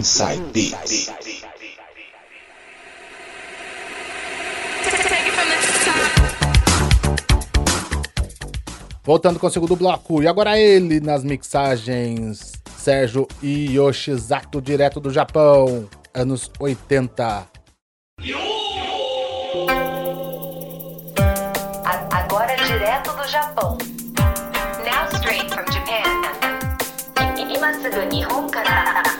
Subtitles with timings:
[0.00, 1.10] Inside Beats.
[9.04, 10.22] Voltando com o segundo bloco.
[10.22, 12.52] E agora ele nas mixagens.
[12.76, 15.88] Sérgio Yoshizato, direto do Japão.
[16.14, 17.46] Anos 80.
[21.84, 23.78] A- Agora direto do Japão.
[24.84, 26.02] Now straight from Japan.
[27.54, 29.19] 今すぐ日本から DJ セル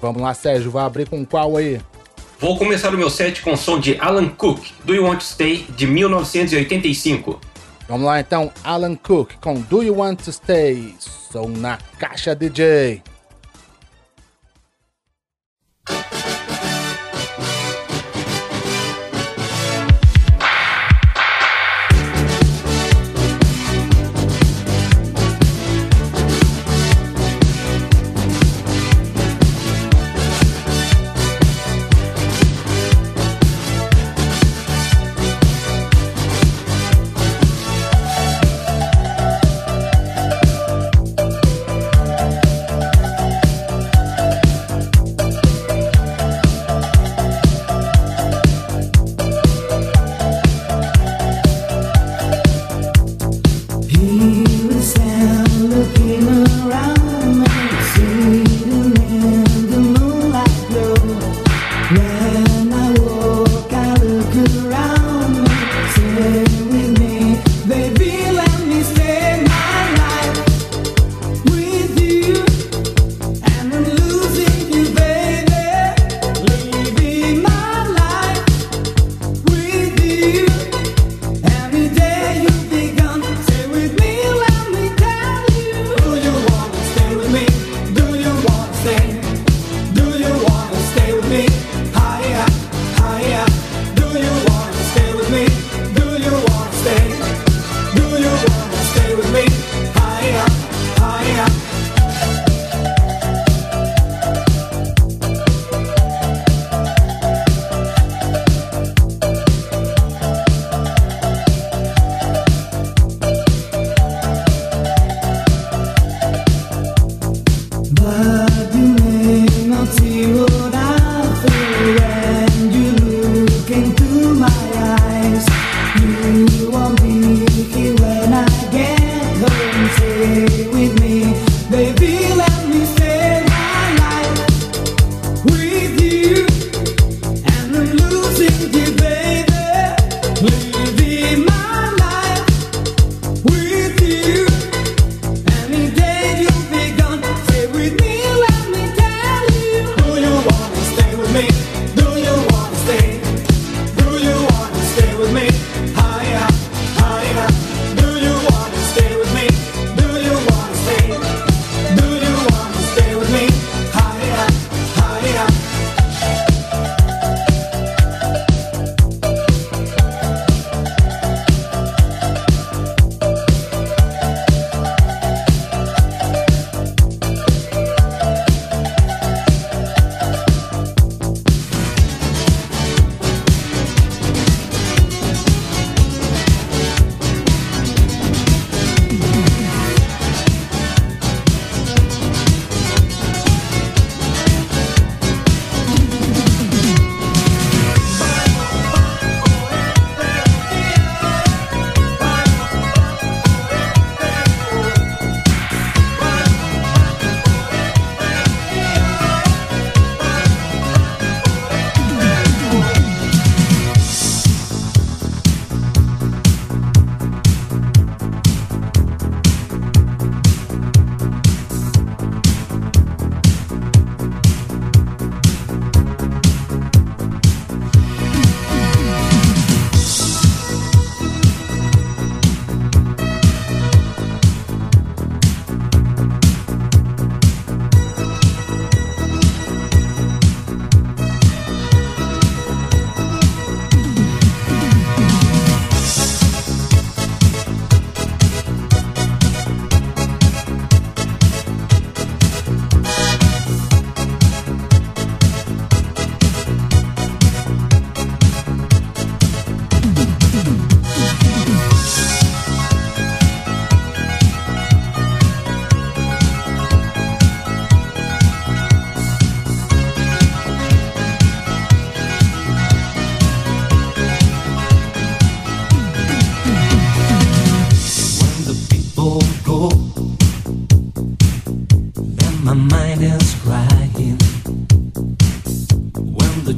[0.00, 1.80] Vamos lá, Sérgio, vai abrir com qual aí?
[2.38, 5.24] Vou começar o meu set com o som de Alan Cook, Do You Want to
[5.24, 7.38] Stay, de 1985.
[7.86, 13.02] Vamos lá então, Alan Cook com Do You Want to Stay, som na caixa DJ.
[66.20, 66.59] Amen.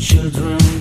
[0.00, 0.79] children.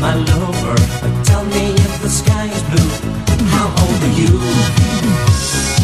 [0.00, 0.76] my lover.
[1.24, 2.90] Tell me if the sky is blue.
[3.50, 5.79] How old are you?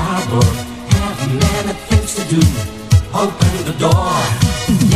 [0.00, 0.46] harbor,
[0.96, 2.42] have many things to do.
[3.12, 4.12] Open the door.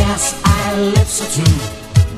[0.00, 1.58] Yes, I live so true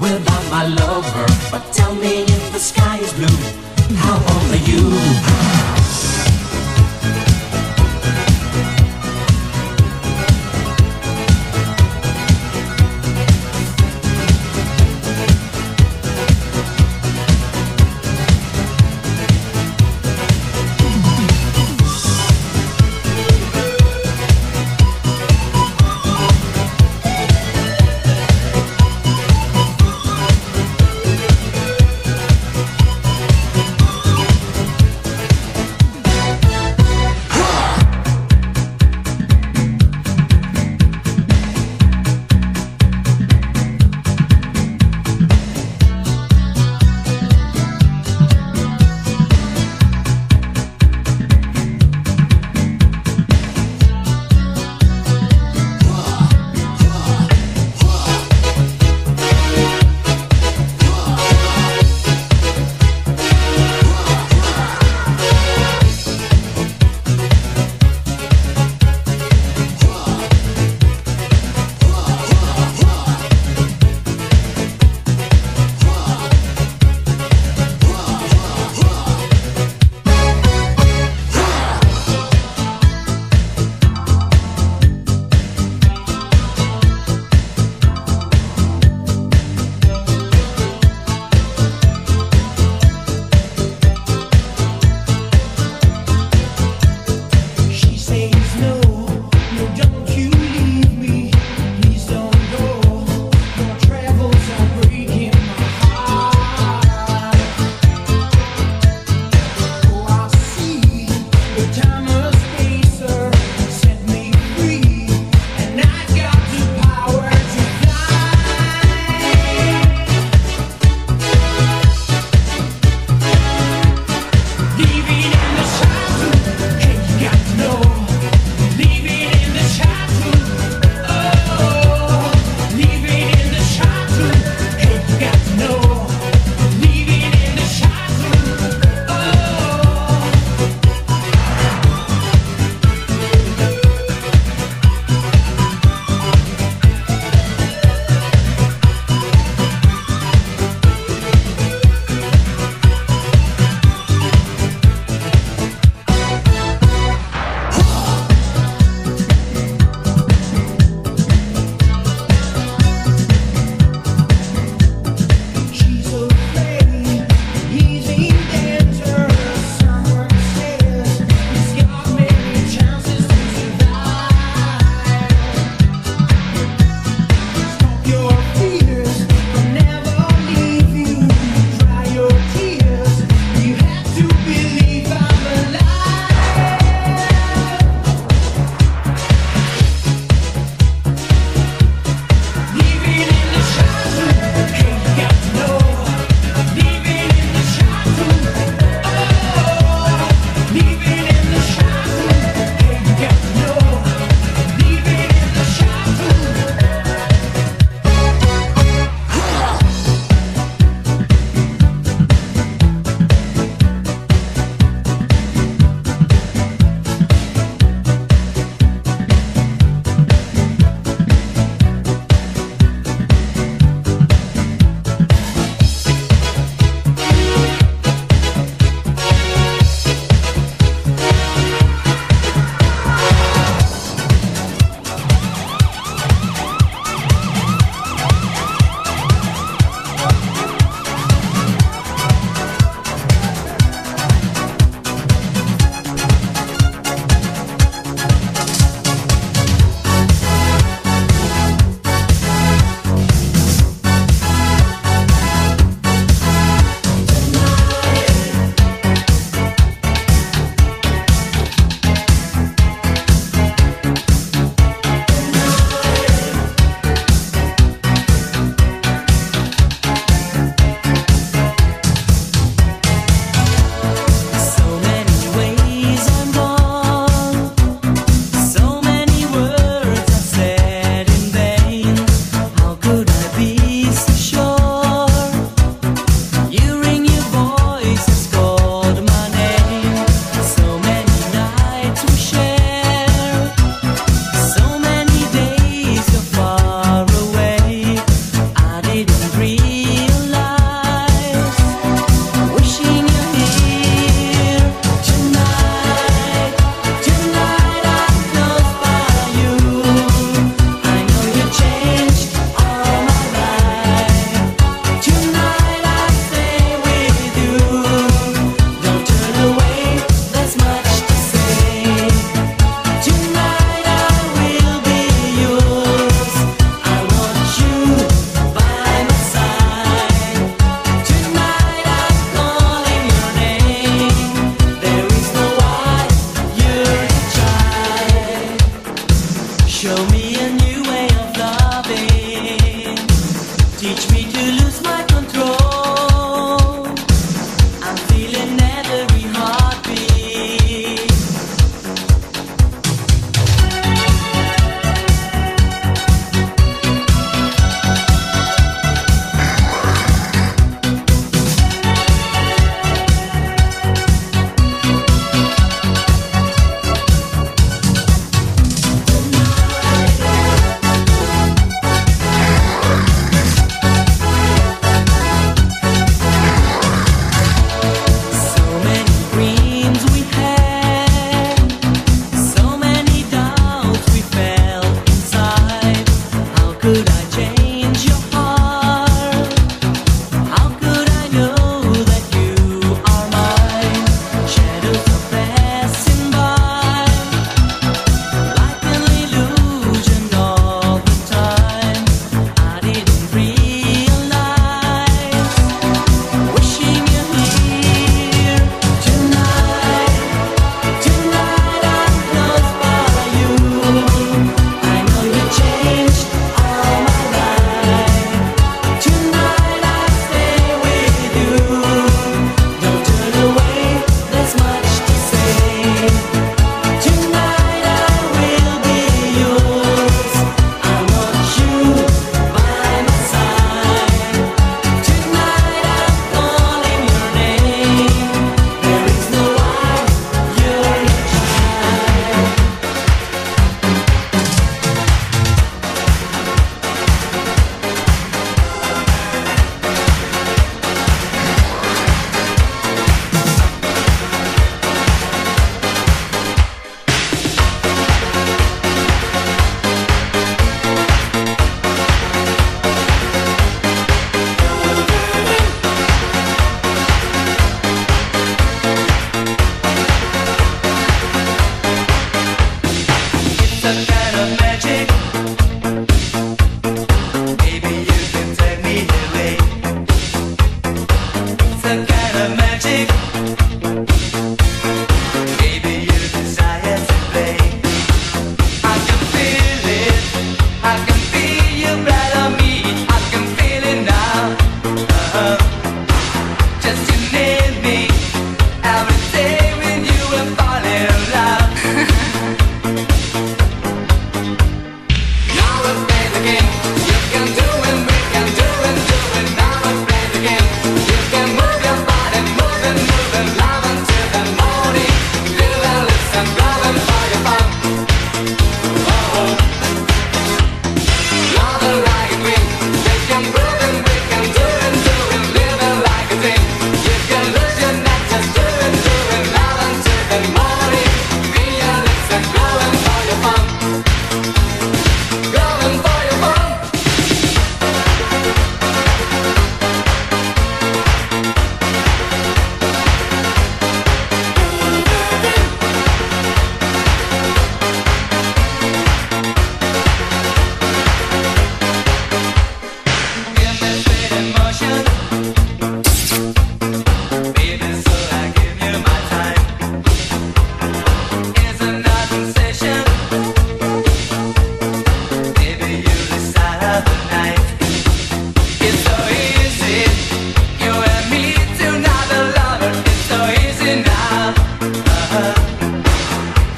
[0.00, 1.26] without my lover.
[1.50, 3.38] But tell me if the sky is blue,
[3.96, 5.75] how old are you.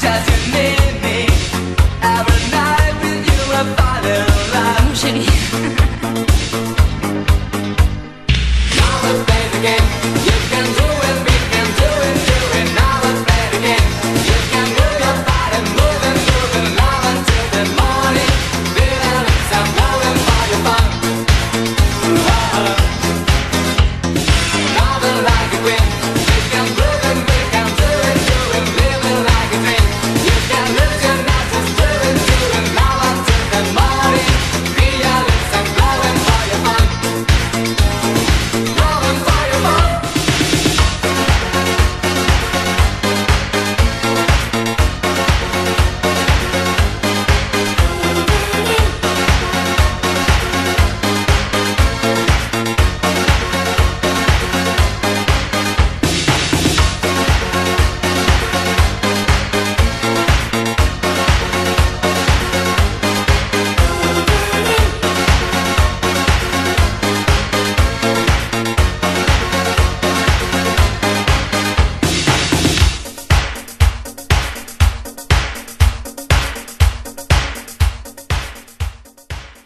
[0.08, 0.77] That's you name.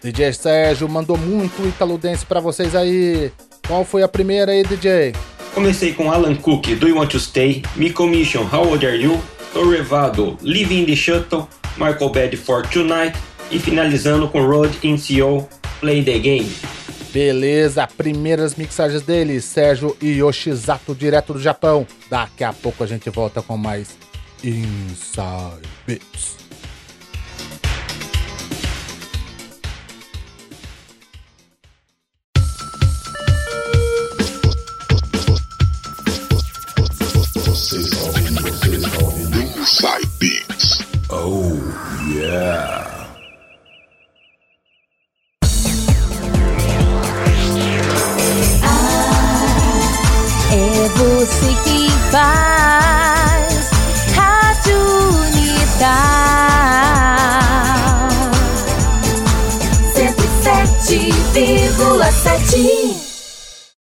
[0.02, 3.30] DJ Sérgio mandou muito Italo Dance pra vocês aí.
[3.66, 5.14] Qual foi a primeira aí, DJ?
[5.54, 9.22] Comecei com Alan Cook, Do You Want to Stay, Me Commission, How Old Are You,
[9.52, 13.16] Torrevado, Living the Shuttle, Michael Bad for Tonight
[13.50, 16.50] e finalizando com Road in Seoul, Play the Game.
[17.12, 21.86] Beleza, primeiras mixagens dele, Sérgio e Yoshizato, direto do Japão.
[22.10, 23.96] Daqui a pouco a gente volta com mais
[24.42, 26.41] Inside Bits.